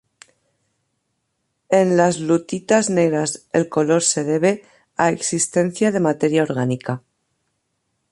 [1.69, 4.63] En las lutitas negras el color se debe
[4.97, 7.03] a existencia de materia orgánica.